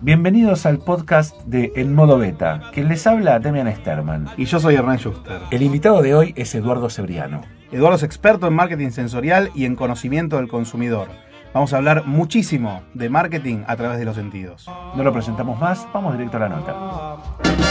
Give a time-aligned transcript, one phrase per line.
[0.00, 4.28] Bienvenidos al podcast de En Modo Beta, quien les habla Demian Sterman.
[4.36, 5.42] Y yo soy Hernán Schuster.
[5.50, 7.42] El invitado de hoy es Eduardo Cebriano.
[7.70, 11.08] Eduardo es experto en marketing sensorial y en conocimiento del consumidor.
[11.54, 14.68] Vamos a hablar muchísimo de marketing a través de los sentidos.
[14.96, 17.65] No lo presentamos más, vamos directo a la nota.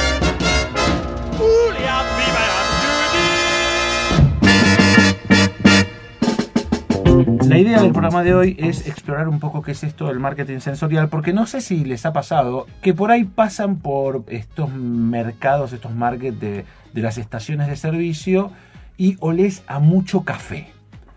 [7.56, 10.60] La idea del programa de hoy es explorar un poco qué es esto del marketing
[10.60, 15.72] sensorial, porque no sé si les ha pasado que por ahí pasan por estos mercados,
[15.72, 18.52] estos markets de, de las estaciones de servicio
[18.98, 20.68] y olés a mucho café,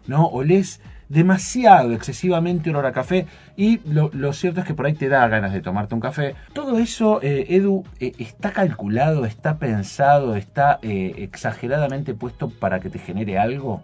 [0.06, 0.27] ¿no?
[0.27, 3.27] Olés demasiado, excesivamente olor a café
[3.57, 6.37] y lo, lo, cierto es que por ahí te da ganas de tomarte un café.
[6.52, 12.91] Todo eso, eh, Edu, eh, está calculado, está pensado, está eh, exageradamente puesto para que
[12.91, 13.82] te genere algo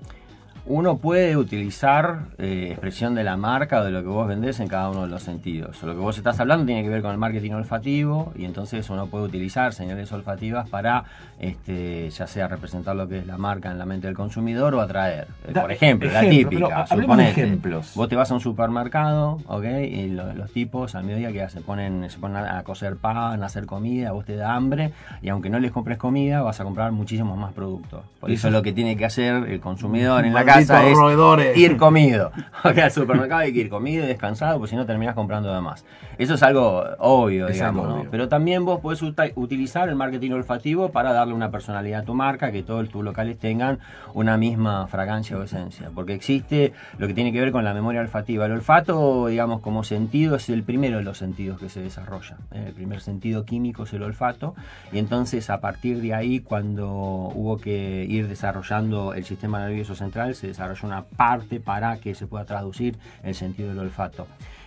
[0.67, 4.69] uno puede utilizar eh, expresión de la marca o de lo que vos vendés en
[4.69, 5.83] cada uno de los sentidos.
[5.83, 9.07] lo que vos estás hablando tiene que ver con el marketing olfativo y entonces uno
[9.07, 11.05] puede utilizar señales olfativas para
[11.39, 14.81] este, ya sea representar lo que es la marca en la mente del consumidor o
[14.81, 15.27] atraer.
[15.47, 16.87] Eh, por ejemplo, la típica.
[17.21, 17.93] ejemplos.
[17.95, 19.65] Vos te vas a un supermercado, ¿ok?
[19.65, 23.67] Y los tipos al mediodía que hacen, ponen, se ponen a cocer pan, a hacer
[23.67, 27.37] comida, vos te da hambre y aunque no les compres comida vas a comprar muchísimos
[27.37, 28.01] más productos.
[28.21, 31.77] Por eso, es lo que tiene que hacer el consumidor en la casa es ir
[31.77, 32.33] comido.
[32.63, 35.85] Al supermercado hay que ir comido y descansado, porque si no terminas comprando de más.
[36.19, 38.07] Eso es algo obvio, digamos, ¿no?
[38.11, 39.03] Pero también vos podés
[39.35, 43.39] utilizar el marketing olfativo para darle una personalidad a tu marca, que todos tus locales
[43.39, 43.81] tengan
[44.13, 45.91] una misma fragancia o esencia.
[45.95, 48.47] Porque existe lo que tiene que ver con la memoria olfativa.
[48.47, 52.37] El olfato, digamos, como sentido, es el primero de los sentidos que se desarrolla.
[52.53, 54.55] El primer sentido químico es el olfato.
[54.93, 60.35] Y entonces, a partir de ahí, cuando hubo que ir desarrollando el sistema nervioso central,
[60.45, 64.27] se desarrolló una parte para que se pueda traducir el sentido del olfato.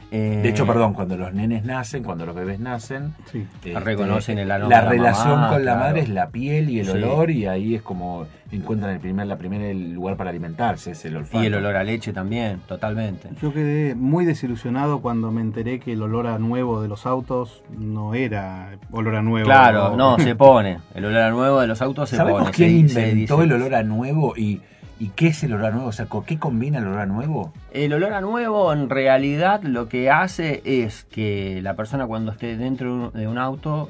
[0.09, 4.49] de hecho, eh, perdón, cuando los nenes nacen, cuando los bebés nacen, este, reconocen el
[4.49, 4.69] aroma.
[4.69, 8.25] La, relación con la madre es la piel y el olor, y ahí es como
[8.51, 11.43] encuentran el primer, la primera lugar para alimentarse, es el olfato.
[11.43, 13.29] Y el olor a leche también, totalmente.
[13.41, 17.63] Yo quedé muy desilusionado cuando me enteré que el olor a nuevo de los autos
[17.77, 19.45] no era olor a nuevo.
[19.45, 20.79] Claro, no, se pone.
[20.95, 22.53] El olor a nuevo de los autos se ¿Sabemos pone.
[22.53, 24.61] quién inventó el olor a nuevo y
[24.99, 25.87] ¿Y qué es el olor a nuevo?
[25.87, 27.53] O sea, qué combina el olor a nuevo?
[27.71, 32.57] El olor a nuevo en realidad lo que hace es que la persona cuando esté
[32.57, 33.89] dentro de un auto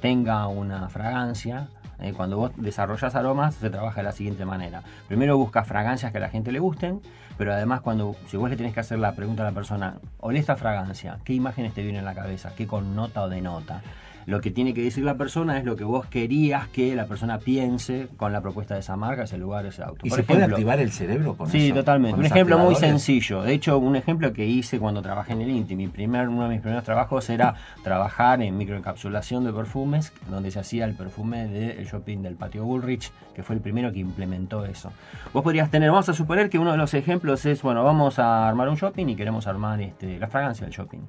[0.00, 1.68] tenga una fragancia.
[2.00, 4.82] Eh, cuando vos desarrollas aromas se trabaja de la siguiente manera.
[5.08, 7.00] Primero buscas fragancias que a la gente le gusten,
[7.36, 10.38] pero además cuando si vos le tenés que hacer la pregunta a la persona, olé
[10.38, 12.52] esta fragancia, ¿qué imágenes te viene en la cabeza?
[12.56, 13.82] ¿Qué connota o denota?
[14.26, 17.38] Lo que tiene que decir la persona es lo que vos querías que la persona
[17.38, 20.06] piense con la propuesta de esa marca, ese lugar, ese auto.
[20.06, 21.66] ¿Y se puede activar el cerebro con sí, eso?
[21.66, 22.18] Sí, totalmente.
[22.18, 23.42] Un ejemplo muy sencillo.
[23.42, 25.76] De hecho, un ejemplo que hice cuando trabajé en el INTI.
[25.76, 30.60] Mi primer, uno de mis primeros trabajos era trabajar en microencapsulación de perfumes, donde se
[30.60, 34.92] hacía el perfume del shopping del patio Bullrich, que fue el primero que implementó eso.
[35.32, 38.48] Vos podrías tener, vamos a suponer que uno de los ejemplos es, bueno, vamos a
[38.48, 41.00] armar un shopping y queremos armar este, la fragancia del shopping.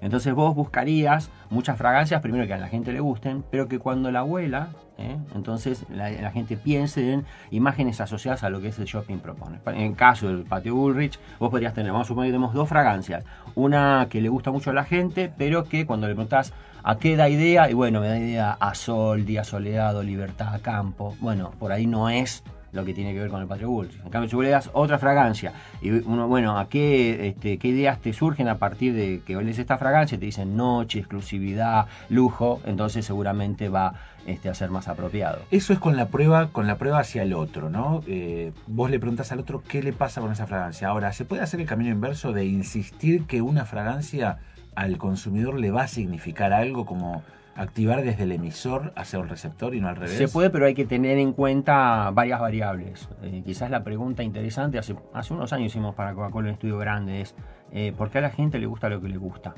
[0.00, 4.10] Entonces vos buscarías muchas fragancias, primero que a la gente le gusten, pero que cuando
[4.10, 4.68] la huela,
[4.98, 5.16] ¿eh?
[5.34, 9.58] entonces la, gente piense en imágenes asociadas a lo que ese shopping propone.
[9.66, 13.24] En caso del patio Bullrich, vos podrías tener, vamos a suponer que tenemos dos fragancias.
[13.54, 16.52] Una que le gusta mucho a la gente, pero que cuando le preguntás
[16.82, 21.16] a qué da idea, y bueno, me da idea a sol, día soleado, libertad, campo.
[21.20, 24.00] Bueno, por ahí no es lo que tiene que ver con el Patio Bullrich.
[24.04, 27.68] En cambio, si vos le das otra fragancia, y uno, bueno, ¿a qué, este, qué
[27.68, 30.18] ideas te surgen a partir de que oles esta fragancia?
[30.18, 33.94] Te dicen noche, exclusividad, lujo, entonces seguramente va
[34.26, 35.40] este, a ser más apropiado.
[35.50, 38.02] Eso es con la prueba, con la prueba hacia el otro, ¿no?
[38.06, 40.88] Eh, vos le preguntas al otro qué le pasa con esa fragancia.
[40.88, 44.38] Ahora, ¿se puede hacer el camino inverso de insistir que una fragancia
[44.74, 47.22] al consumidor le va a significar algo como
[47.56, 50.16] activar desde el emisor hacia el receptor y no al revés?
[50.16, 53.08] Se puede, pero hay que tener en cuenta varias variables.
[53.22, 57.20] Eh, quizás la pregunta interesante, hace, hace unos años hicimos para Coca-Cola un estudio grande,
[57.22, 57.34] es
[57.72, 59.54] eh, ¿por qué a la gente le gusta lo que le gusta?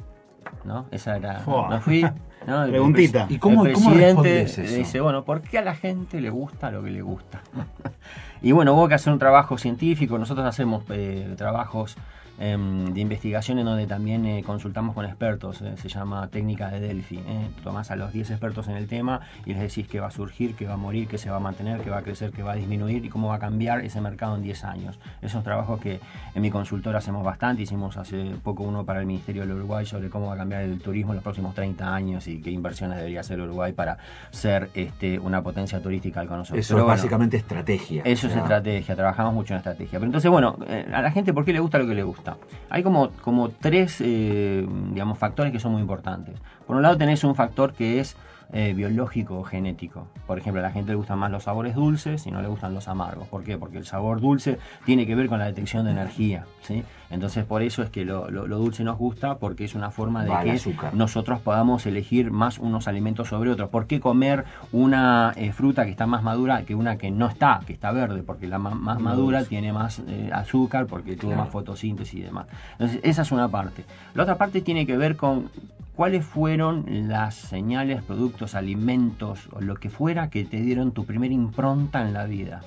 [0.65, 0.87] ¿No?
[0.91, 1.43] Esa era.
[1.47, 2.05] No fui.
[2.45, 3.27] Preguntita.
[3.29, 6.91] ¿Y cómo, el presidente dice, bueno, ¿por qué a la gente le gusta lo que
[6.91, 7.43] le gusta?
[8.43, 10.19] y bueno, hubo que hacer un trabajo científico.
[10.19, 11.97] Nosotros hacemos eh, trabajos
[12.38, 17.17] de investigación en donde también eh, consultamos con expertos, eh, se llama técnica de Delphi.
[17.17, 17.49] Eh.
[17.64, 20.55] Tomás a los 10 expertos en el tema y les decís qué va a surgir,
[20.55, 22.52] qué va a morir, qué se va a mantener, qué va a crecer, qué va
[22.52, 24.99] a disminuir y cómo va a cambiar ese mercado en 10 años.
[25.20, 26.00] Esos trabajos que
[26.35, 30.08] en mi consultora hacemos bastante, hicimos hace poco uno para el Ministerio del Uruguay sobre
[30.08, 33.20] cómo va a cambiar el turismo en los próximos 30 años y qué inversiones debería
[33.20, 33.99] hacer Uruguay para
[34.31, 36.58] ser este, una potencia turística al conocer.
[36.58, 38.02] Eso es básicamente estrategia.
[38.05, 39.99] Eso es estrategia, trabajamos mucho en estrategia.
[39.99, 40.56] Pero entonces, bueno,
[40.93, 42.28] a la gente, ¿por qué le gusta lo que le gusta?
[42.71, 46.35] Hay como, como tres eh, digamos, factores que son muy importantes.
[46.69, 48.15] Por un lado tenés un factor que es
[48.53, 50.09] eh, biológico o genético.
[50.26, 52.75] Por ejemplo, a la gente le gustan más los sabores dulces y no le gustan
[52.75, 53.26] los amargos.
[53.29, 53.56] ¿Por qué?
[53.56, 56.44] Porque el sabor dulce tiene que ver con la detección de energía.
[56.61, 56.85] ¿sí?
[57.09, 60.75] Entonces, por eso es que lo, dulce nos gusta, porque es una forma de que
[60.93, 63.70] nosotros podamos elegir más unos alimentos sobre otros.
[63.70, 67.61] ¿Por qué comer una eh, fruta que está más madura que una que no está,
[67.67, 68.23] que está verde?
[68.23, 72.47] Porque la más madura tiene más eh, azúcar, porque tuvo más fotosíntesis y demás.
[72.73, 73.85] Entonces, esa es una parte.
[74.15, 75.50] La otra parte tiene que ver con
[75.99, 81.35] cuáles fueron las señales, productos, alimentos o lo que fuera que te dieron tu primera
[81.35, 82.61] impronta en la vida.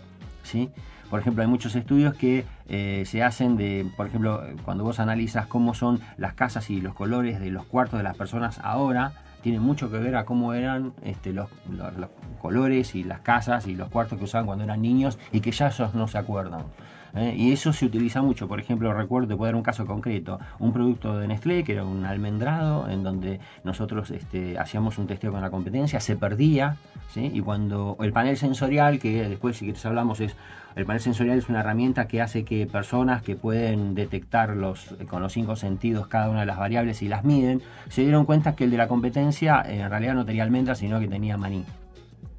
[0.44, 0.69] ¿sí?
[1.10, 5.48] Por ejemplo, hay muchos estudios que eh, se hacen de, por ejemplo, cuando vos analizas
[5.48, 9.62] cómo son las casas y los colores de los cuartos de las personas ahora, tiene
[9.62, 11.48] mucho que ver a cómo eran este, los,
[12.42, 15.68] colores y las casas y los cuartos que usaban cuando eran niños y que ya
[15.68, 16.63] esos no se acuerdan.
[17.16, 17.34] ¿Eh?
[17.38, 18.48] y eso se utiliza mucho.
[18.48, 21.84] Por ejemplo, recuerdo, te puedo dar un caso concreto, un producto de Nestlé que era
[21.84, 26.78] un almendrado en donde nosotros este, hacíamos un testeo con la competencia, se perdía,
[27.16, 30.36] y cuando el panel sensorial, que después si quieres hablamos, es
[30.75, 34.56] el panel sensorial es una herramienta que hace que personas que pueden detectar
[35.10, 38.56] con los cinco sentidos cada una de las variables y las miden, se dieron cuenta
[38.56, 41.66] que el de la competencia en realidad no tenía almendras, sino que tenía maní.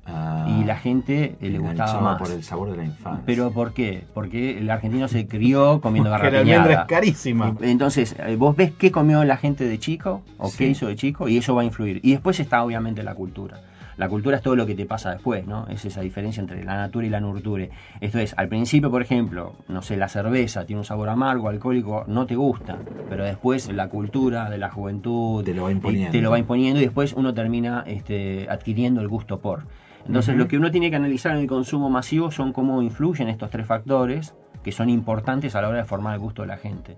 [0.05, 2.19] Ah, y la gente eh, le gustaba más.
[2.19, 3.23] por el sabor de la infancia.
[3.25, 4.05] ¿Pero por qué?
[4.13, 6.45] Porque el argentino se crió comiendo garrapiñada.
[6.45, 7.55] la almendra es carísima.
[7.61, 11.29] Entonces, eh, vos ves qué comió la gente de chico o qué hizo de chico
[11.29, 12.01] y eso va a influir.
[12.03, 13.61] Y después está obviamente la cultura.
[13.97, 15.67] La cultura es todo lo que te pasa después, ¿no?
[15.69, 17.71] Es esa diferencia entre la natura y la nurture.
[18.01, 22.05] Esto es, al principio, por ejemplo, no sé, la cerveza tiene un sabor amargo, alcohólico,
[22.07, 22.79] no te gusta,
[23.09, 26.81] pero después la cultura de la juventud te lo va imponiendo, te lo va imponiendo
[26.81, 29.65] y después uno termina este, adquiriendo el gusto por.
[30.07, 33.51] Entonces, lo que uno tiene que analizar en el consumo masivo son cómo influyen estos
[33.51, 36.97] tres factores que son importantes a la hora de formar el gusto de la gente.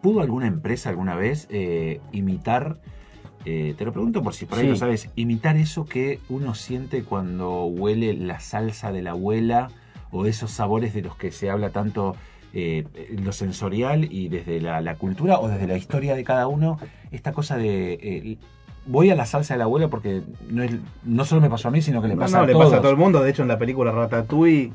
[0.00, 2.78] ¿Pudo alguna empresa alguna vez eh, imitar,
[3.44, 7.04] eh, te lo pregunto por si por ahí lo sabes, imitar eso que uno siente
[7.04, 9.68] cuando huele la salsa de la abuela
[10.10, 12.16] o esos sabores de los que se habla tanto
[12.52, 16.78] eh, lo sensorial y desde la, la, cultura o desde la historia de cada uno,
[17.10, 18.38] esta cosa de
[18.86, 20.72] voy a la salsa de la abuela porque no, es,
[21.04, 22.54] no solo me pasó a mí, sino que le pasa a todos.
[22.54, 23.22] le pasa a todo el mundo.
[23.22, 24.72] De hecho, en la película Ratatouille,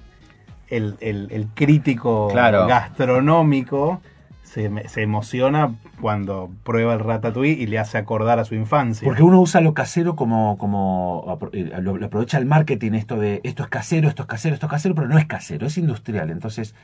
[0.69, 4.01] el, el, crítico gastronómico
[4.43, 9.05] se, se, emociona cuando prueba el Ratatouille y le hace acordar a su infancia.
[9.05, 13.63] Porque uno usa lo casero como, como eh, lo, aprovecha el marketing, esto de esto
[13.63, 16.29] es casero, esto es casero, esto es casero, pero no es casero, es industrial.
[16.31, 16.75] Entonces,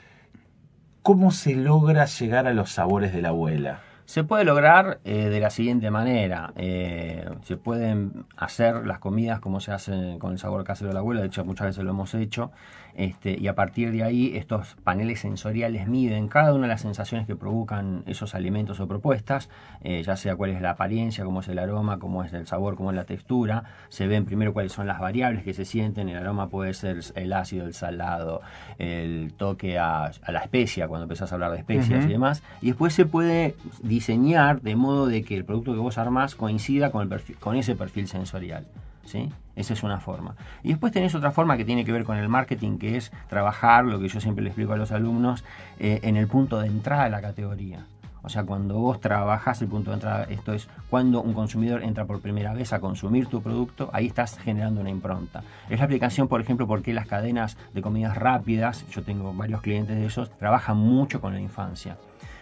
[1.01, 3.81] ¿cómo se logra llegar a los sabores de la abuela?
[4.05, 6.53] Se puede lograr eh, de la siguiente manera.
[6.55, 10.99] Eh, se pueden hacer las comidas como se hacen con el sabor casero de la
[10.99, 12.51] abuela, de hecho muchas veces lo hemos hecho,
[12.95, 17.27] este, y a partir de ahí estos paneles sensoriales miden cada una de las sensaciones
[17.27, 19.49] que provocan esos alimentos o propuestas,
[19.83, 22.75] eh, ya sea cuál es la apariencia, cómo es el aroma, cómo es el sabor,
[22.75, 23.63] cómo es la textura.
[23.89, 26.07] Se ven primero cuáles son las variables que se sienten.
[26.07, 28.41] El aroma puede ser el ácido, el salado,
[28.77, 32.43] el toque a, la especia, cuando empezás a hablar de especias y demás.
[32.61, 33.55] Y después se puede
[33.95, 37.09] diseñar de modo de que el producto que vos armás coincida con,
[37.55, 38.65] ese perfil sensorial.
[39.05, 39.31] ¿sí?
[39.55, 40.35] Esa es una forma.
[40.63, 43.85] Y después tenés otra forma que tiene que ver con el marketing, que es trabajar,
[43.85, 45.45] lo que yo siempre le explico a los alumnos,
[45.79, 47.85] eh, en el punto de entrada de la categoría.
[48.21, 52.05] O sea, cuando vos trabajas el punto de entrada, esto es cuando un consumidor entra
[52.05, 55.43] por primera vez a consumir tu producto, ahí estás generando una impronta.
[55.69, 59.95] Es la aplicación, por ejemplo, porque las cadenas de comidas rápidas, yo tengo varios clientes
[59.95, 61.97] de esos, trabajan mucho con la infancia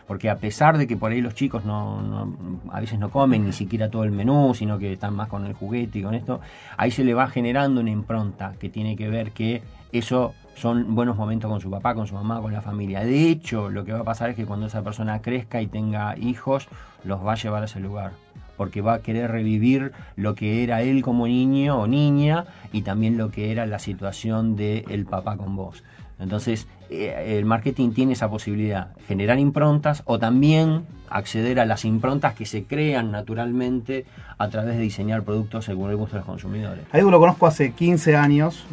[0.08, 2.36] porque a pesar de que por ahí los chicos no,
[2.72, 5.54] a veces no comen ni siquiera todo el menú, sino que están más con el
[5.54, 6.42] juguete y con esto,
[6.78, 11.18] ahí se le va generando una impronta que tiene que ver que eso son buenos
[11.18, 13.02] momentos con su papá, con su mamá, con la familia.
[13.02, 16.18] De hecho, lo que va a pasar es que cuando esa persona crezca y tenga
[16.18, 16.68] hijos,
[17.04, 18.12] los va a llevar a ese lugar
[18.58, 23.18] porque va a querer revivir lo que era él como niño o niña y también
[23.18, 25.84] lo que era la situación de el papá con vos.
[26.20, 32.34] Entonces, eh, el marketing tiene esa posibilidad, generar improntas o también acceder a las improntas
[32.34, 34.06] que se crean naturalmente
[34.38, 36.86] a través de diseñar productos según el gusto de los consumidores.
[36.92, 38.66] A lo conozco hace 15 años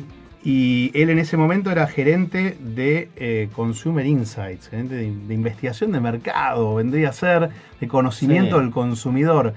[0.43, 6.01] y él en ese momento era gerente de eh, Consumer Insights, gerente de, investigación de
[6.01, 9.53] mercado, vendría a ser de conocimiento del consumidor.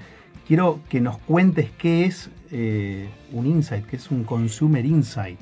[0.46, 5.40] Quiero que nos cuentes qué es eh, un insight, qué es un Consumer Insight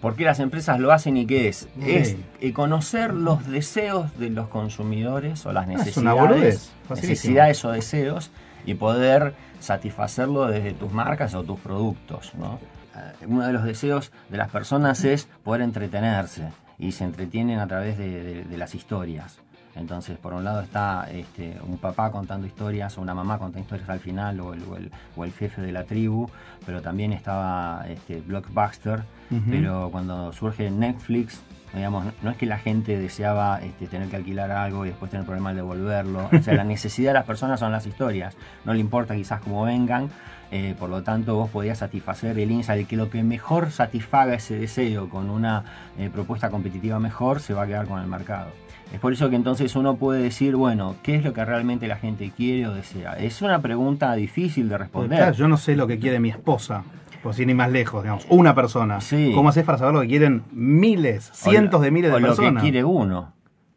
[0.00, 1.68] por qué las empresas lo hacen y qué es.
[1.80, 8.30] Es eh, conocer los deseos de los consumidores o las ah, necesidades, necesidades o deseos
[8.64, 12.32] y poder satisfacerlo desde tus marcas o tus productos.
[12.34, 17.66] Eh, uno de los deseos de las personas es poder entretenerse y se entretienen a
[17.66, 19.38] través de, las historias.
[19.76, 23.88] Entonces, por un lado está este, un papá contando historias, o una mamá contando historias
[23.88, 26.28] al final, o el, o el, jefe de la tribu,
[26.64, 29.02] pero también estaba este, Blockbuster,
[29.50, 31.42] pero cuando surge Netflix,
[31.74, 35.26] digamos, no es que la gente deseaba este, tener que alquilar algo y después tener
[35.26, 38.80] problema de devolverlo, o sea, la necesidad de las personas son las historias, no le
[38.80, 40.08] importa quizás cómo vengan,
[40.50, 44.56] eh, por lo tanto vos podías satisfacer el insight que lo que mejor satisfaga ese
[44.56, 45.64] deseo con una
[45.98, 48.52] eh, propuesta competitiva mejor se va a quedar con el mercado.
[48.92, 51.96] Es por eso que entonces uno puede decir, bueno, ¿qué es lo que realmente la
[51.96, 53.14] gente quiere o desea?
[53.14, 55.32] Es una pregunta difícil de responder.
[55.32, 56.84] yo no sé lo que quiere mi esposa,
[57.22, 58.98] por si ni más lejos, digamos, una persona.
[59.34, 62.54] ¿Cómo haces para saber lo que quieren miles, cientos de miles de personas?
[62.54, 63.32] Lo que quiere uno.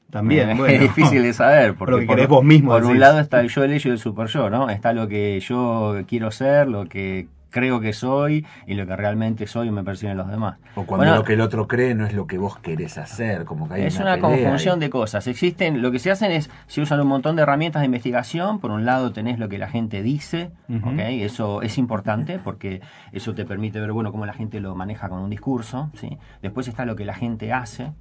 [0.10, 1.76] También, bueno, es difícil de saber.
[1.76, 2.72] Porque por, vos mismo.
[2.72, 4.70] Por un lado está el yo, el ello y el super yo, ¿no?
[4.70, 9.48] Está lo que yo quiero ser, lo que creo que soy y lo que realmente
[9.48, 10.58] soy me perciben los demás.
[10.76, 13.68] O cuando lo que el otro cree no es lo que vos querés hacer, como
[13.68, 15.28] que hay Es una, conjunción de cosas.
[15.28, 18.60] Existen, lo que se hacen es, se usan un montón de herramientas de investigación.
[18.60, 20.52] Por un lado tenés lo que la gente dice,
[20.98, 25.20] Eso es importante porque eso te permite ver, bueno, cómo la gente lo maneja con
[25.20, 26.18] un discurso, ¿sí?
[26.42, 27.92] Después está lo que la gente hace,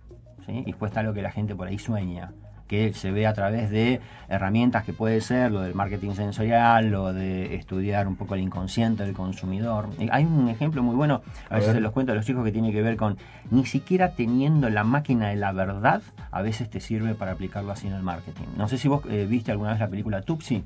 [0.46, 0.52] ¿sí?
[0.60, 2.32] Y después está lo que la gente por ahí sueña
[2.68, 7.12] que se ve a través de herramientas que puede ser lo del marketing sensorial, lo
[7.12, 9.88] de estudiar un poco el inconsciente del consumidor.
[10.10, 12.70] Hay un ejemplo muy bueno, a, veces se los cuento a los chicos que tiene
[12.70, 13.16] que ver con
[13.50, 17.86] ni siquiera teniendo la máquina de la verdad, a veces te sirve para aplicarlo así
[17.86, 18.44] en el marketing.
[18.56, 20.62] No sé si vos eh, viste alguna vez la película Tupsi.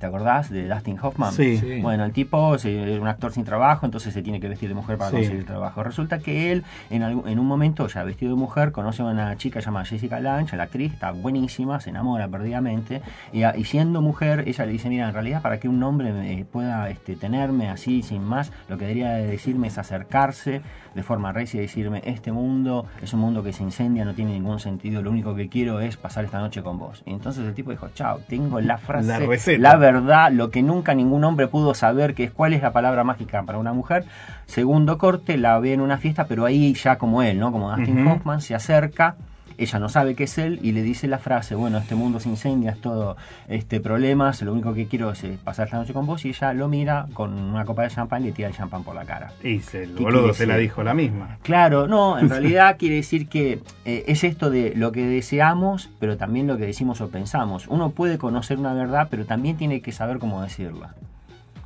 [0.00, 1.32] ¿Te acordás de Dustin Hoffman?
[1.32, 1.80] Sí.
[1.82, 4.96] Bueno, el tipo es un actor sin trabajo, entonces se tiene que vestir de mujer
[4.96, 5.82] para conseguir trabajo.
[5.82, 9.60] Resulta que él, en, en un momento, ya vestido de mujer, conoce a una chica
[9.60, 13.02] llamada Jessica Lange, la actriz, está buenísima, se enamora perdidamente,
[13.32, 17.14] y, siendo mujer, ella le dice, mira, en realidad para que un hombre pueda este,
[17.16, 20.62] tenerme así, sin más, lo que debería decirme es acercarse
[20.94, 24.32] de forma recia y decirme, este mundo es un mundo que se incendia, no tiene
[24.32, 27.02] ningún sentido, lo único que quiero es pasar esta noche con vos.
[27.06, 29.60] Y entonces el tipo dijo, chao, tengo la frase, la, receta.
[29.60, 33.04] la verdad, lo que nunca ningún hombre pudo saber, que es cuál es la palabra
[33.04, 34.04] mágica para una mujer.
[34.46, 37.52] Segundo corte, la ve en una fiesta, pero ahí ya como él, ¿no?
[37.52, 39.16] Como Dustin Hoffman, se acerca
[39.64, 42.28] ella no sabe que es él y le dice la frase, bueno, este mundo se
[42.28, 43.16] incendia, es todo
[43.48, 46.52] este problemas, lo único que quiero es eh, pasar esta noche con vos y ella
[46.52, 49.32] lo mira con una copa de champán y le tira el champán por la cara.
[49.42, 51.38] Y se, el boludo se la dijo la misma.
[51.42, 56.16] Claro, no, en realidad quiere decir que eh, es esto de lo que deseamos, pero
[56.16, 57.66] también lo que decimos o pensamos.
[57.68, 60.94] Uno puede conocer una verdad, pero también tiene que saber cómo decirla.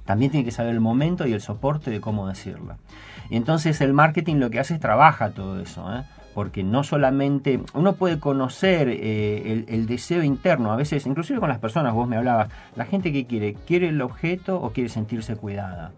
[0.05, 2.77] También tiene que saber el momento y el soporte de cómo decirla.
[3.31, 5.87] Y entonces el marketing lo que hace es trabaja todo eso.
[5.95, 6.03] ¿eh?
[6.35, 11.61] Porque no solamente uno puede conocer eh, el, deseo interno, a veces, inclusive con las
[11.61, 15.93] personas, vos me hablabas, la gente que quiere, ¿quiere el objeto o quiere sentirse cuidada?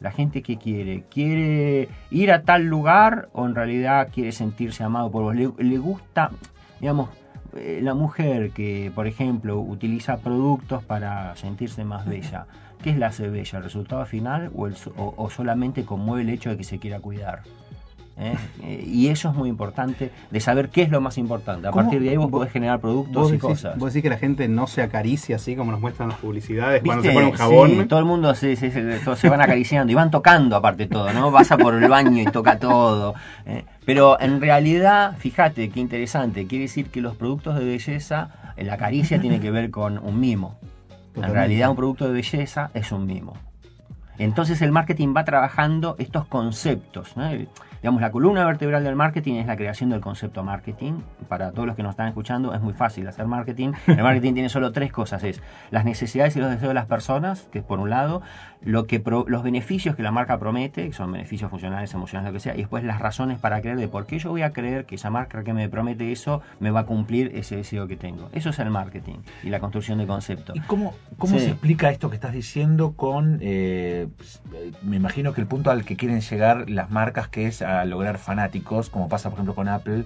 [0.00, 5.10] La gente que quiere, ¿quiere ir a tal lugar o en realidad quiere sentirse amado
[5.10, 5.34] por vos?
[5.34, 6.30] Le, gusta,
[6.80, 7.10] digamos,
[7.56, 12.46] eh, la mujer que, por ejemplo, utiliza productos para sentirse más bella.
[12.82, 13.58] ¿Qué es la hace bella?
[13.58, 14.68] ¿El resultado final o,
[15.16, 17.42] o solamente conmueve el hecho de que se quiera cuidar?
[18.18, 18.36] ¿Eh?
[18.62, 21.68] Eh, y eso es muy importante, de saber qué es lo más importante.
[21.68, 23.78] A partir de ahí vos, podés generar productos y cosas.
[23.78, 27.04] Vos decís que la gente no se acaricia así como nos muestran las publicidades cuando
[27.04, 27.88] se pone un jabón.
[27.88, 31.30] todo el mundo se, se, van acariciando y van tocando aparte todo, ¿no?
[31.30, 33.14] Vas a por el baño y toca todo.
[33.46, 33.64] ¿eh?
[33.84, 39.20] Pero en realidad, fíjate qué interesante, quiere decir que los productos de belleza, la caricia
[39.20, 40.58] tiene que ver con un mimo.
[41.14, 43.34] En realidad un producto de belleza es un mimo.
[44.18, 47.16] Entonces el marketing va trabajando estos conceptos.
[47.16, 47.30] ¿no?
[47.82, 51.00] Digamos, la columna vertebral del marketing es la creación del concepto marketing.
[51.28, 53.72] Para todos los que nos están escuchando, es muy fácil hacer marketing.
[53.86, 57.48] El marketing tiene solo tres cosas: es las necesidades y los deseos de las personas,
[57.52, 58.22] que es por un lado,
[58.62, 62.40] lo que los beneficios que la marca promete, que son beneficios funcionales, emocionales, lo que
[62.40, 64.96] sea, y después las razones para creer de por qué yo voy a creer que
[64.96, 68.28] esa marca que me promete eso me va a cumplir ese deseo que tengo.
[68.32, 70.52] Eso es el marketing y la construcción de concepto.
[70.54, 74.08] ¿Y cómo, cómo se explica esto que estás diciendo con, eh,
[74.82, 78.18] me imagino que el punto al que quieren llegar las marcas, que es a lograr
[78.18, 80.04] fanáticos, como pasa por ejemplo con Apple,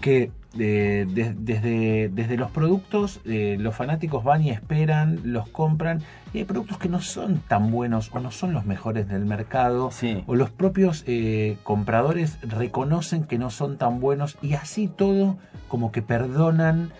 [0.00, 6.38] que eh, desde, desde los productos eh, los fanáticos van y esperan, los compran, y
[6.38, 9.90] hay productos que no son tan buenos o no son los mejores del mercado,
[10.26, 15.36] o los propios eh, compradores reconocen que no son tan buenos y así todo
[15.68, 16.92] como que perdonan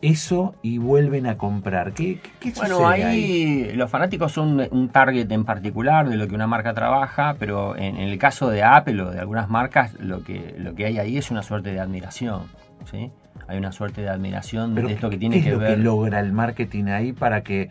[0.00, 1.92] eso y vuelven a comprar.
[1.92, 6.46] ¿Qué, qué, bueno, ahí, los fanáticos son un target en particular de lo que una
[6.46, 10.74] marca trabaja, pero en, el caso de Apple o de algunas marcas, lo que, lo
[10.74, 12.42] que hay ahí es una suerte de admiración.
[12.90, 13.10] ¿sí?
[13.48, 15.76] Hay una suerte de admiración de esto que tiene ¿qué que es lo ver.
[15.76, 17.68] que logra el marketing ahí para que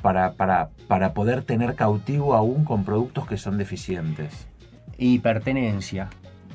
[0.00, 4.46] para, para, para poder tener cautivo aún con productos que son deficientes?
[4.96, 6.08] Y pertenencia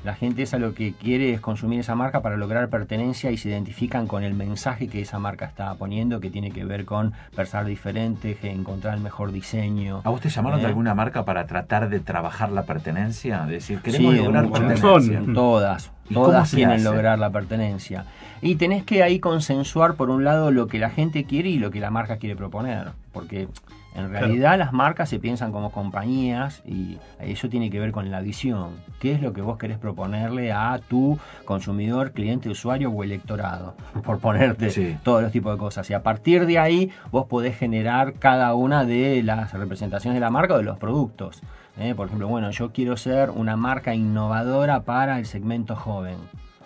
[0.03, 3.47] La gente esa lo que quiere es consumir esa marca para lograr pertenencia y se
[3.47, 7.65] identifican con el mensaje que esa marca está poniendo, que tiene que ver con pensar
[7.65, 10.01] diferente, encontrar el mejor diseño.
[10.03, 10.67] ¿A vos te llamaron de ¿Eh?
[10.67, 13.45] alguna marca para tratar de trabajar la pertenencia?
[13.45, 15.21] De decir, queremos lograr pertenencia.
[15.33, 18.05] Todas, todas quieren lograr la pertenencia.
[18.41, 21.71] Y tenés que ahí consensuar, por un lado, lo que la gente quiere y lo
[21.71, 22.91] que la marca quiere proponer.
[23.13, 23.47] Porque
[23.95, 28.21] en realidad las marcas se piensan como compañías y eso tiene que ver con la
[28.21, 28.71] visión.
[28.99, 33.75] ¿Qué es lo que vos querés proponerle a tu consumidor, cliente, usuario o electorado?
[34.03, 35.87] Por ponerte todos los tipos de cosas.
[35.91, 40.31] Y a partir de ahí vos podés generar cada una de las representaciones de la
[40.31, 41.41] marca o de los productos.
[41.77, 41.93] ¿eh?
[41.93, 46.17] Por ejemplo, bueno, yo quiero ser una marca innovadora para el segmento joven.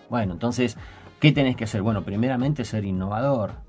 [0.09, 0.77] Bueno, entonces,
[1.19, 1.81] ¿qué tenés que hacer?
[1.81, 3.66] Bueno, primeramente ser innovador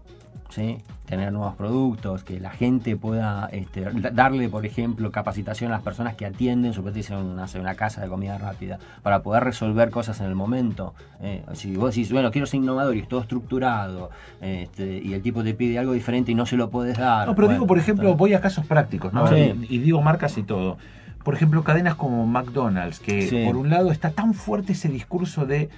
[0.49, 0.79] ¿sí?
[1.09, 6.17] tener nuevos productos, que la gente pueda este, darle, por ejemplo, capacitación a las personas
[6.17, 10.35] que atienden, supuestamente una, una casa de comida rápida, para poder resolver cosas en el
[10.35, 10.95] momento.
[11.23, 11.43] ¿eh?
[11.55, 14.11] si vos decís, bueno, quiero ser innovador y es todo estructurado,
[14.43, 17.27] este, y el tipo te pide algo diferente y no se lo puedes dar.
[17.27, 19.25] No, pero digo, por ejemplo, voy a casos prácticos, ¿no?
[19.37, 20.77] y, digo marcas y todo.
[21.25, 25.69] Por ejemplo, cadenas como McDonald's, que por un lado está tan fuerte ese discurso de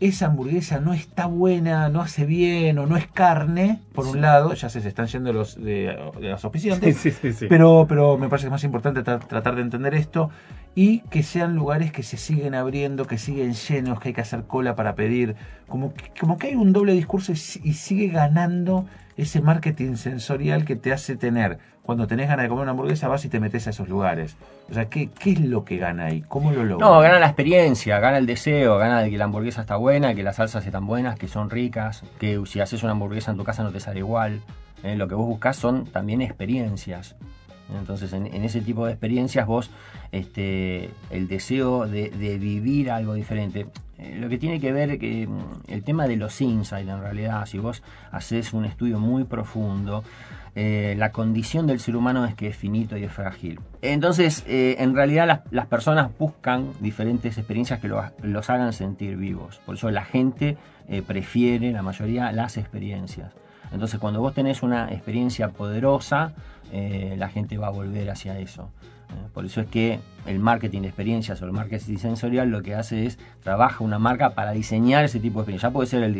[0.00, 4.54] esa hamburguesa no está buena, no hace bien o no es carne, por un lado,
[4.54, 8.64] ya se, están yendo los de, las oficiantes, pero, pero me parece que es más
[8.64, 10.30] importante tratar de entender esto
[10.76, 14.44] y que sean lugares que se siguen abriendo, que siguen llenos, que hay que hacer
[14.44, 15.34] cola para pedir,
[15.66, 18.86] como que, como que hay un doble discurso y sigue ganando
[19.16, 21.58] ese marketing sensorial que te hace tener
[21.88, 24.36] cuando tenés ganas de comer una hamburguesa vas y te metes a esos lugares.
[24.70, 26.22] O sea, ¿qué, qué es lo que gana ahí?
[26.28, 26.86] ¿Cómo lo logra?
[26.86, 30.22] No, gana la experiencia, gana el deseo, gana de que la hamburguesa está buena, que
[30.22, 33.62] las salsas están buenas, que son ricas, que si haces una hamburguesa en tu casa
[33.62, 34.42] no te sale igual.
[34.82, 34.96] ¿eh?
[34.96, 37.16] lo que vos buscas son también experiencias.
[37.74, 39.70] Entonces, en, ese tipo de experiencias, vos,
[40.12, 43.66] este, el deseo de, vivir algo diferente.
[43.98, 47.44] Eh, lo que tiene que ver que mm, el tema de los insights, en realidad,
[47.46, 50.04] si vos haces un estudio muy profundo,
[50.54, 53.60] eh, la condición del ser humano es que es finito y es frágil.
[53.82, 59.60] Entonces, eh, en realidad las, personas buscan diferentes experiencias que los, hagan sentir vivos.
[59.66, 60.56] Por eso la gente
[61.06, 63.34] prefiere, la mayoría, las experiencias.
[63.72, 66.32] Entonces, cuando vos tenés una experiencia poderosa,
[66.72, 68.70] la gente va a volver hacia eso.
[69.10, 72.74] Eh, por eso es que el marketing de experiencias o el marketing sensorial lo que
[72.74, 75.68] hace es trabaja una marca para diseñar ese tipo de experiencia.
[75.68, 76.18] Ya puede ser el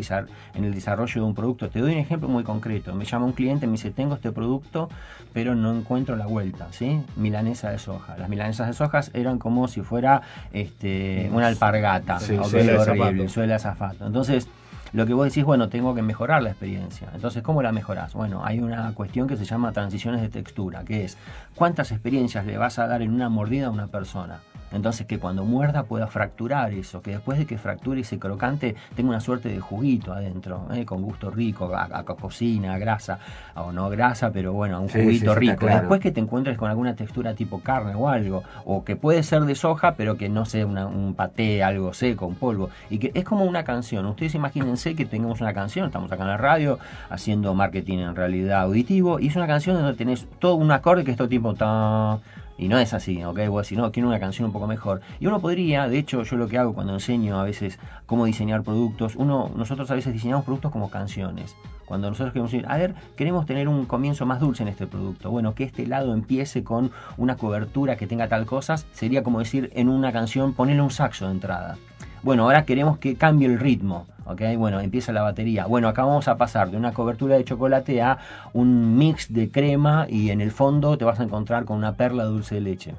[0.55, 1.69] en el desarrollo de un producto.
[1.69, 2.95] Te doy un ejemplo muy concreto.
[2.95, 4.89] Me llama un cliente, me dice, tengo este producto,
[5.33, 6.67] pero no encuentro la vuelta.
[6.71, 7.01] ¿sí?
[7.15, 8.17] Milanesa de soja.
[8.17, 10.21] Las milanesas de sojas eran como si fuera
[10.53, 12.19] este, una alpargata.
[12.19, 14.07] Sí, horrible, suele azafato.
[14.07, 14.47] Entonces,
[14.93, 17.09] lo que vos decís, bueno, tengo que mejorar la experiencia.
[17.13, 18.13] Entonces, ¿cómo la mejorás?
[18.13, 21.17] Bueno, hay una cuestión que se llama transiciones de textura, que es
[21.55, 24.39] cuántas experiencias le vas a dar en una mordida a una persona.
[24.71, 29.09] Entonces que cuando muerda pueda fracturar eso, que después de que fracture ese crocante tenga
[29.09, 30.85] una suerte de juguito adentro, ¿eh?
[30.85, 33.19] con gusto rico, a, cocina, a grasa,
[33.55, 35.65] o no grasa, pero bueno, un juguito rico.
[35.65, 39.43] Después que te encuentres con alguna textura tipo carne o algo, o que puede ser
[39.43, 42.69] de soja, pero que no sea un paté, algo seco, un polvo.
[42.89, 44.05] Y que es como una canción.
[44.05, 46.79] Ustedes imagínense que tengamos una canción, estamos acá en la radio
[47.09, 51.11] haciendo marketing en realidad auditivo, y es una canción donde tenés todo un acorde que
[51.11, 52.19] es todo tipo tan
[52.59, 53.39] y no es así, ¿ok?
[53.47, 54.99] Vos decís, no, quiero una canción un poco mejor.
[55.19, 58.63] Y uno podría, de hecho, yo lo que hago cuando enseño a veces cómo diseñar
[58.63, 61.55] productos, uno, nosotros a veces diseñamos productos como canciones.
[61.85, 65.31] Cuando nosotros queremos decir, a ver, queremos tener un comienzo más dulce en este producto.
[65.31, 69.71] Bueno, que este lado empiece con una cobertura que tenga tal cosas, sería como decir
[69.73, 71.77] en una canción, ponerle un saxo de entrada.
[72.21, 74.05] Bueno, ahora queremos que cambie el ritmo.
[74.25, 74.41] ¿ok?
[74.57, 75.65] Bueno, empieza la batería.
[75.65, 78.19] Bueno, acá vamos a pasar de una cobertura de chocolate a
[78.53, 82.25] un mix de crema y en el fondo te vas a encontrar con una perla
[82.25, 82.93] dulce de leche.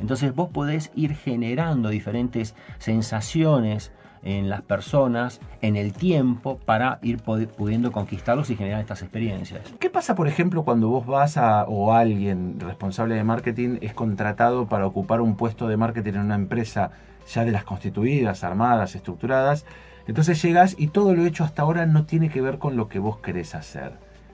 [0.00, 3.90] Entonces vos podés ir generando diferentes sensaciones
[4.22, 9.62] en las personas, en el tiempo, para ir pudiendo conquistarlos y generar estas experiencias.
[9.78, 14.66] ¿Qué pasa, por ejemplo, cuando vos vas a, o alguien responsable de marketing es contratado
[14.66, 16.90] para ocupar un puesto de marketing en una empresa
[17.28, 19.64] ya de las constituidas, armadas, estructuradas?
[20.06, 22.98] Entonces llegas y todo lo hecho hasta ahora no tiene que ver con lo que
[22.98, 23.92] vos querés hacer.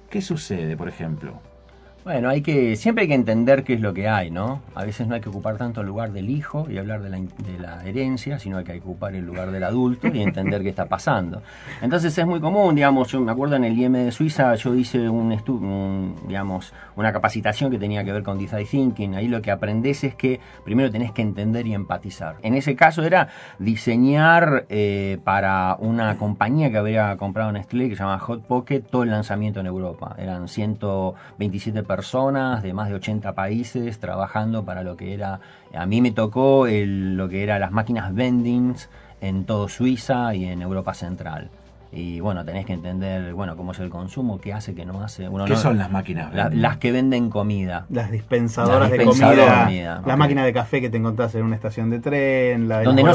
[0.09, 1.41] ¿Qué sucede, por ejemplo?
[2.05, 4.61] Bueno, hay que, siempre hay que entender qué es lo que hay, ¿no?
[4.75, 7.17] A veces no hay que ocupar tanto el lugar del hijo y hablar de la,
[7.17, 10.85] de la herencia, sino hay que ocupar el lugar del adulto y entender qué está
[10.85, 11.41] pasando.
[11.81, 15.09] Entonces es muy común, digamos, yo me acuerdo en el IEM de Suiza, yo hice
[15.09, 19.15] un, un digamos, una capacitación que tenía que ver con design thinking.
[19.15, 22.37] Ahí lo que aprendes es que primero tenés que entender y empatizar.
[22.43, 28.03] En ese caso era diseñar eh, para una compañía que había comprado Nestlé que se
[28.03, 30.15] llama Hot Pocket todo el lanzamiento en Europa.
[30.19, 35.39] Eran 127 personas personas de más de 80 países trabajando para lo que era,
[35.73, 40.61] a mí me tocó lo que era las máquinas vendings en todo Suiza y en
[40.61, 41.51] Europa Central
[41.95, 45.29] y bueno, tenés que entender, bueno, cómo es el consumo, qué hace, qué no hace.
[45.47, 46.33] ¿Qué son las máquinas?
[46.53, 47.87] las que venden comida.
[47.89, 50.03] Las dispensadoras de comida.
[50.05, 53.05] La máquina de café que te encontrás en una estación de tren, la de Donde
[53.05, 53.13] no,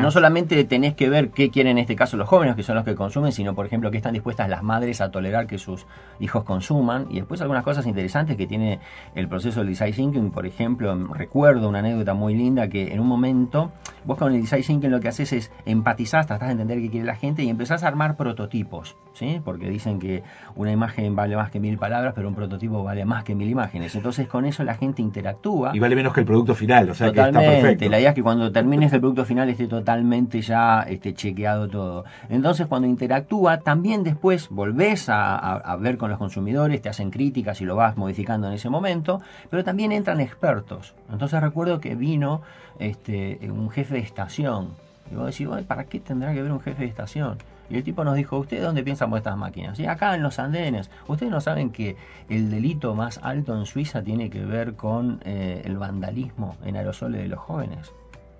[0.00, 2.84] no, solamente tenés que ver qué quieren en este caso los jóvenes, que son los
[2.84, 5.86] que consumen, sino, por ejemplo, qué están dispuestas las madres a tolerar que sus
[6.18, 7.06] hijos consuman.
[7.10, 8.80] Y después algunas cosas interesantes que tiene
[9.14, 10.30] el proceso del design thinking.
[10.30, 13.70] Por ejemplo, recuerdo una anécdota muy linda que en un momento,
[14.04, 17.06] vos con el design thinking lo que haces es empatizar, tratás de entender qué quiere
[17.06, 19.40] la gente y empezás a armar prototipos, ¿sí?
[19.44, 20.22] Porque dicen que
[20.56, 23.94] una imagen vale más que mil palabras, pero un prototipo vale más que mil imágenes.
[23.94, 25.72] Entonces con eso la gente interactúa.
[25.74, 27.88] Y vale menos que el producto final, o sea que está perfecto.
[27.88, 32.04] La idea es que cuando termines el producto final esté totalmente ya este, chequeado todo.
[32.28, 37.64] Entonces cuando interactúa, también después volvés a, ver con los consumidores, te hacen críticas y
[37.64, 40.94] lo vas modificando en ese momento, pero también entran expertos.
[41.10, 42.42] Entonces recuerdo que vino
[42.78, 44.70] este, un jefe de estación.
[45.10, 47.38] Y vos decís, ¿para qué tendrá que ver un jefe de estación?
[47.70, 49.78] Y el tipo nos dijo, ¿ustedes dónde piensan por estas máquinas?
[49.80, 50.90] Y acá en los andenes.
[51.08, 51.96] Ustedes no saben que
[52.28, 57.22] el delito más alto en Suiza tiene que ver con eh, el vandalismo en aerosoles
[57.22, 57.92] de los jóvenes.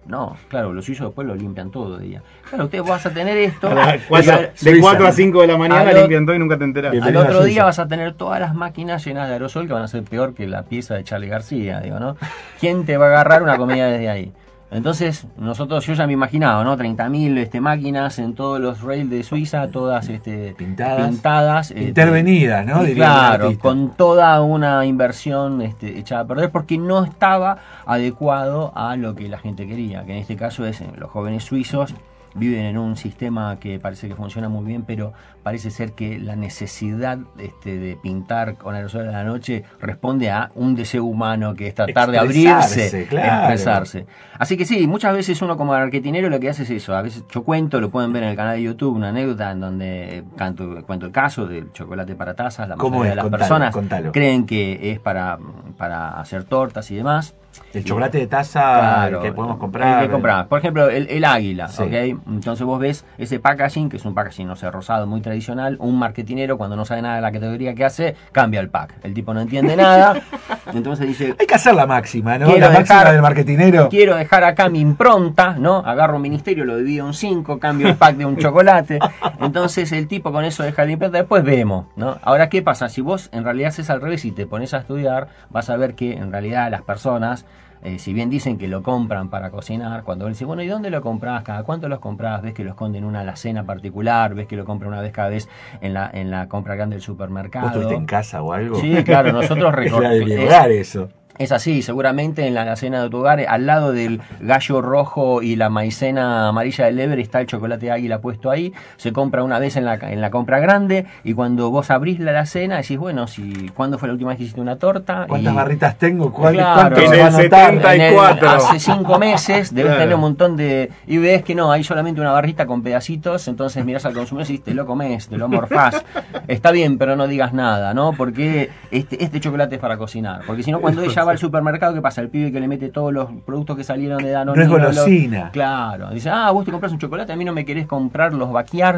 [0.07, 2.23] No, claro, los suizos después lo limpian todo de día.
[2.49, 3.69] Claro, ustedes vas a tener esto.
[4.61, 6.95] de 4 a 5 de la mañana limpian todo y nunca te enteras.
[7.03, 9.89] Al otro día vas a tener todas las máquinas llenas de aerosol que van a
[9.89, 12.17] ser peor que la pieza de Charlie García, digo, ¿no?
[12.61, 14.33] ¿Quién te va a agarrar una comida desde ahí?
[14.75, 16.77] Entonces, nosotros, yo ya me imaginaba, ¿no?
[16.77, 21.09] 30.000 este, máquinas en todos los rails de Suiza, todas este, pintadas.
[21.09, 22.83] pintadas este, Intervenidas, ¿no?
[22.95, 29.15] claro, con toda una inversión este, echada a perder porque no estaba adecuado a lo
[29.15, 31.95] que la gente quería, que en este caso es los jóvenes suizos
[32.35, 35.13] viven en un sistema que parece que funciona muy bien, pero
[35.45, 40.51] parece ser que la necesidad este, de pintar con aerosol a la noche responde a
[40.55, 44.07] un deseo humano que es tratar de abrirse, expresarse.
[44.39, 46.97] Así que sí, muchas veces uno como arquetinero lo que hace es eso.
[46.97, 49.61] A veces yo cuento, lo pueden ver en el canal de YouTube, una anécdota en
[49.61, 52.67] donde canto, cuento el caso del chocolate para tazas.
[52.67, 53.77] La mayoría de las personas
[54.13, 55.39] creen que es para,
[55.77, 57.35] para hacer tortas y demás.
[57.73, 60.09] El chocolate de taza que podemos comprar.
[60.09, 64.57] que Por ejemplo, el, águila, Entonces vos ves ese packaging, que es un packaging, no
[64.57, 65.34] sé, rosado, muy tradicional.
[65.79, 68.95] Un marketinero, cuando no sabe nada de la categoría que hace, cambia el pack.
[69.03, 70.21] El tipo no entiende nada.
[70.73, 71.35] entonces dice...
[71.39, 72.57] Hay que hacer la máxima, ¿no?
[72.57, 73.89] La máxima del marketinero.
[73.89, 75.79] Quiero dejar acá mi impronta, ¿no?
[75.79, 78.99] Agarro un ministerio, lo divido en cinco, cambio el pack de un chocolate.
[79.41, 82.19] Entonces el tipo con eso deja la impronta, después vemos, ¿no?
[82.23, 82.89] Ahora, ¿qué pasa?
[82.89, 85.95] Si vos en realidad haces al revés y te pones a estudiar, vas a ver
[85.95, 87.45] que en realidad las personas
[87.85, 90.91] eh, si bien dicen que lo compran para cocinar, cuando él dice, bueno, ¿y dónde
[90.91, 91.43] lo compras?
[91.43, 92.41] ¿Cada cuánto los compras?
[92.41, 94.35] ¿Ves que lo esconden en una alacena particular?
[94.35, 95.49] ¿Ves que lo compra una vez cada vez
[95.83, 97.67] en la, en la compra grande del supermercado?
[97.67, 98.77] ¿Vos estuviste en casa o algo?
[98.77, 100.31] Sí, claro, nosotros recordamos.
[100.71, 101.09] eso.
[101.37, 105.57] Es así, seguramente en la cena de tu hogar, al lado del gallo rojo y
[105.57, 108.73] la maicena amarilla del Lever está el chocolate águila puesto ahí.
[108.99, 112.47] Se compra una vez en la, en la compra grande y cuando vos abrís la
[112.47, 115.27] cena decís, bueno, si ¿cuándo fue la última vez que hiciste una torta?
[115.29, 116.33] ¿Cuántas barritas tengo?
[116.33, 118.51] ¿Cuál, claro, en el 74.
[118.51, 120.93] hace cinco meses debes tener un montón de...
[121.09, 124.53] Y ves que no, hay solamente una barrita con pedacitos, entonces mirás al consumidor y
[124.53, 126.05] dices, te lo comes, te lo morfás.
[126.47, 128.13] Está bien, pero no digas nada, ¿no?
[128.13, 130.43] Porque este, este chocolate es para cocinar.
[130.47, 132.21] Porque si no, cuando ella va al supermercado, ¿qué pasa?
[132.21, 134.57] El pibe que le mete todos los productos que salieron de Danone.
[134.57, 135.51] No es golosina.
[135.51, 136.11] claro.
[136.11, 138.51] Dice, ah, vos te compras un chocolate, a mí no me querés comprar los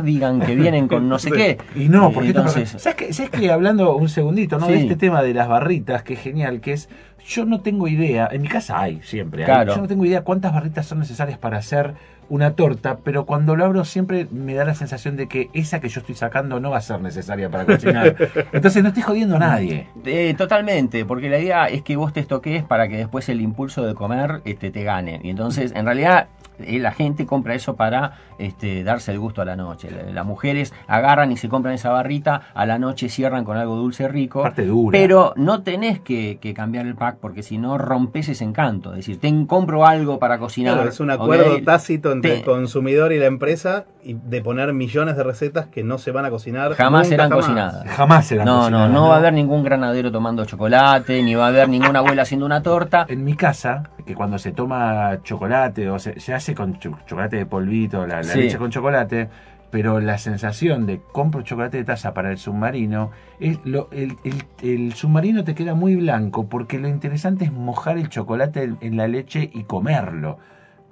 [0.03, 1.59] digan que vienen con no sé qué.
[1.75, 2.77] Y no, porque entonces...
[2.79, 4.67] ¿sabes, que, ¿Sabes que hablando un segundito, ¿no?
[4.67, 6.89] De este tema de las barritas, que es genial, que es,
[7.27, 10.53] yo no tengo idea, en mi casa hay siempre, hay, yo no tengo idea cuántas
[10.53, 11.95] barritas son necesarias para hacer
[12.29, 15.89] una torta, pero cuando lo abro siempre me da la sensación de que esa que
[15.89, 18.17] yo estoy sacando no va a ser necesaria para cocinar.
[18.53, 19.89] Entonces no estoy jodiendo a nadie.
[20.05, 23.87] Eh, totalmente, porque la idea es que vos te estoques para que después el impulso
[23.87, 25.21] de comer este, te gane.
[25.23, 29.45] Y entonces, en realidad, eh, la gente compra eso para este, darse el gusto a
[29.45, 29.89] la noche.
[30.13, 34.09] Las mujeres agarran y se compran esa barrita, a la noche cierran con algo dulce
[34.09, 34.45] rico.
[34.91, 38.91] Pero no tenés que, cambiar el pack porque si no rompes ese encanto.
[38.91, 40.87] Es decir, ten, compro algo para cocinar.
[40.87, 45.25] es un acuerdo tácito entre el consumidor y la empresa y de poner millones de
[45.25, 46.75] recetas que no se van a cocinar.
[46.75, 47.87] Jamás serán cocinadas.
[47.89, 48.89] Jamás serán no, cocinadas.
[48.91, 51.99] No, no, no va a haber ningún granadero tomando chocolate, ni va a haber ninguna
[52.01, 53.07] abuela haciendo una torta.
[53.09, 57.47] En mi casa, que cuando se toma chocolate o se, se hace con chocolate de
[57.47, 59.29] polvito, la, leche con chocolate,
[59.71, 65.45] pero la sensación de compro chocolate de taza para el submarino, es lo, el, submarino
[65.45, 69.65] te queda muy blanco porque lo interesante es mojar el chocolate en, la leche y
[69.65, 70.39] comerlo.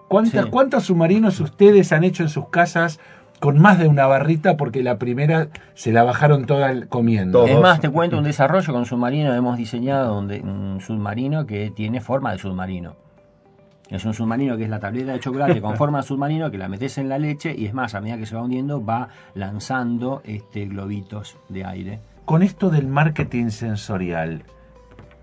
[0.08, 3.00] ¿Cuántos submarinos ustedes han hecho en sus casas
[3.40, 7.46] con más de una barrita porque la primera se la bajaron toda comiendo.
[7.46, 9.34] Es más, te cuento un desarrollo con submarino.
[9.34, 13.03] Hemos diseñado un submarino que tiene forma de submarino.
[13.90, 16.68] Es un submarino que es la tableta de chocolate con forma de submarino que la
[16.68, 20.22] metes en la leche y es más, a medida que se va hundiendo va lanzando
[20.24, 22.00] este, globitos de aire.
[22.24, 24.44] Con esto del marketing sensorial,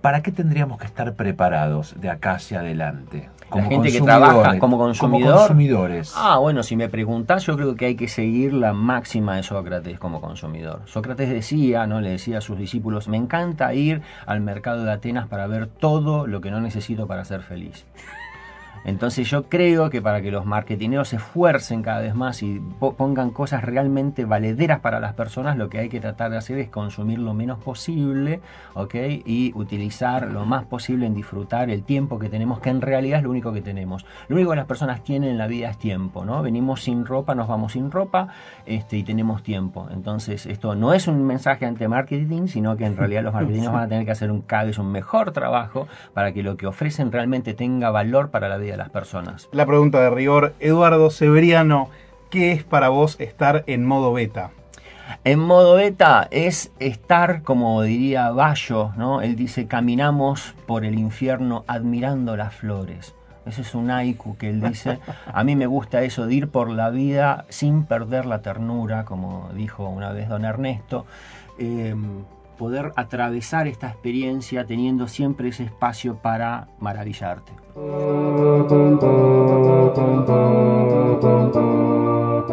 [0.01, 3.29] ¿para qué tendríamos que estar preparados de acá hacia adelante?
[3.55, 5.39] la gente que trabaja como consumidor.
[5.39, 6.13] consumidores.
[6.15, 9.99] Ah, bueno, si me preguntás, yo creo que hay que seguir la máxima de Sócrates
[9.99, 10.81] como consumidor.
[10.85, 12.01] Sócrates decía, ¿no?
[12.01, 16.27] Le decía a sus discípulos, me encanta ir al mercado de Atenas para ver todo
[16.27, 17.85] lo que no necesito para ser feliz.
[18.83, 23.29] Entonces yo creo que para que los marketineros se esfuercen cada vez más y pongan
[23.31, 27.19] cosas realmente valederas para las personas, lo que hay que tratar de hacer es consumir
[27.19, 28.41] lo menos posible,
[28.73, 28.95] ¿ok?
[29.25, 33.23] Y utilizar lo más posible en disfrutar el tiempo que tenemos, que en realidad es
[33.23, 34.05] lo único que tenemos.
[34.27, 36.41] Lo único que las personas tienen en la vida es tiempo, ¿no?
[36.41, 38.29] Venimos sin ropa, nos vamos sin ropa
[38.65, 39.87] este, y tenemos tiempo.
[39.91, 43.83] Entonces esto no es un mensaje ante marketing, sino que en realidad los marketeros van
[43.83, 47.11] a tener que hacer un cada vez un mejor trabajo para que lo que ofrecen
[47.11, 49.49] realmente tenga valor para la vida de las personas.
[49.51, 51.89] La pregunta de rigor, Eduardo Severiano,
[52.29, 54.51] ¿qué es para vos estar en modo beta?
[55.23, 59.21] En modo beta es estar, como diría Bayo, ¿no?
[59.21, 63.13] Él dice, caminamos por el infierno admirando las flores.
[63.45, 64.99] Ese es un haiku que él dice.
[65.33, 69.49] A mí me gusta eso de ir por la vida sin perder la ternura, como
[69.53, 71.05] dijo una vez don Ernesto.
[71.59, 72.23] Em,
[72.61, 77.51] poder atravesar esta experiencia teniendo siempre ese espacio para maravillarte.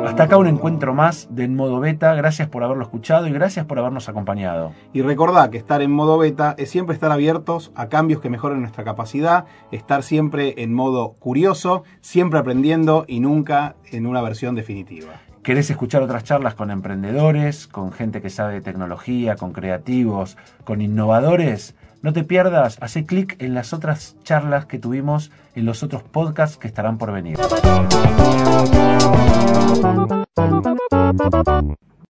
[0.07, 2.15] Hasta acá un encuentro más de En Modo Beta.
[2.15, 4.73] Gracias por haberlo escuchado y gracias por habernos acompañado.
[4.95, 8.63] Y recordad que estar en modo beta es siempre estar abiertos a cambios que mejoren
[8.63, 15.28] nuestra capacidad, estar siempre en modo curioso, siempre aprendiendo y nunca en una versión definitiva.
[15.49, 20.83] ¿Querés escuchar otras charlas con emprendedores, con gente que sabe de tecnología, con creativos, con
[20.83, 21.75] innovadores?
[22.03, 26.59] No te pierdas, hace clic en las otras charlas que tuvimos en los otros podcasts
[26.59, 27.39] que estarán por venir.